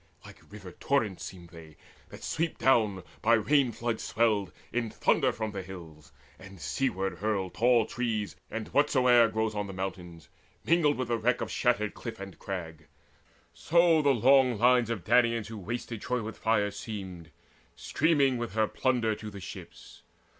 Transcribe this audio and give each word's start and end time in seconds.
Like 0.25 0.39
river 0.51 0.71
torrents 0.71 1.23
seemed 1.23 1.49
they, 1.49 1.77
that 2.09 2.23
sweep 2.23 2.57
down, 2.57 3.03
By 3.21 3.33
rain, 3.35 3.71
floods 3.71 4.03
swelled, 4.03 4.51
in 4.73 4.89
thunder 4.89 5.31
from 5.31 5.51
the 5.51 5.61
hills, 5.61 6.11
And 6.39 6.59
seaward 6.59 7.19
hurl 7.19 7.51
tall 7.51 7.85
trees 7.85 8.35
and 8.49 8.67
whatsoe'er 8.73 9.27
Grows 9.27 9.53
on 9.53 9.67
the 9.67 9.73
mountains, 9.73 10.27
mingled 10.65 10.97
with 10.97 11.09
the 11.09 11.19
wreck 11.19 11.39
Of 11.39 11.51
shattered 11.51 11.93
cliff 11.93 12.19
and 12.19 12.39
crag; 12.39 12.87
so 13.53 14.01
the 14.01 14.09
long 14.09 14.57
lines 14.57 14.89
Of 14.89 15.03
Danaans 15.03 15.49
who 15.49 15.57
had 15.59 15.67
wasted 15.67 16.01
Troy 16.01 16.23
with 16.23 16.39
fire 16.39 16.71
Seemed, 16.71 17.29
streaming 17.75 18.39
with 18.39 18.53
her 18.53 18.65
plunder 18.67 19.13
to 19.13 19.29
the 19.29 19.39
ships. 19.39 20.01